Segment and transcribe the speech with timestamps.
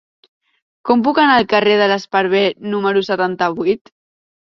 [0.91, 2.43] Com puc anar al carrer de l'Esparver
[2.75, 3.99] número setanta-vuit?